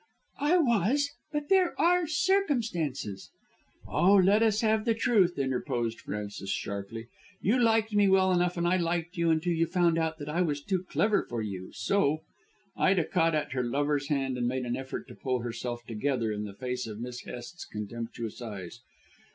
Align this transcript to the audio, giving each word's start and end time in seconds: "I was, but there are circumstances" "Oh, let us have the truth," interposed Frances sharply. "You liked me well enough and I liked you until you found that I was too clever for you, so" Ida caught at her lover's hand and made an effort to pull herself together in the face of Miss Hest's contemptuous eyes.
"I 0.39 0.57
was, 0.57 1.11
but 1.31 1.49
there 1.49 1.79
are 1.79 2.07
circumstances" 2.07 3.29
"Oh, 3.87 4.15
let 4.15 4.41
us 4.41 4.61
have 4.61 4.83
the 4.83 4.95
truth," 4.95 5.37
interposed 5.37 6.01
Frances 6.01 6.49
sharply. 6.49 7.05
"You 7.39 7.59
liked 7.59 7.93
me 7.93 8.07
well 8.07 8.31
enough 8.31 8.57
and 8.57 8.67
I 8.67 8.77
liked 8.77 9.15
you 9.15 9.29
until 9.29 9.53
you 9.53 9.67
found 9.67 9.97
that 9.97 10.27
I 10.27 10.41
was 10.41 10.63
too 10.63 10.83
clever 10.89 11.21
for 11.21 11.43
you, 11.43 11.69
so" 11.73 12.23
Ida 12.75 13.05
caught 13.05 13.35
at 13.35 13.51
her 13.51 13.63
lover's 13.63 14.07
hand 14.07 14.39
and 14.39 14.47
made 14.47 14.65
an 14.65 14.75
effort 14.75 15.07
to 15.09 15.13
pull 15.13 15.41
herself 15.41 15.85
together 15.85 16.31
in 16.31 16.45
the 16.45 16.55
face 16.55 16.87
of 16.87 16.99
Miss 16.99 17.21
Hest's 17.25 17.63
contemptuous 17.65 18.41
eyes. 18.41 18.81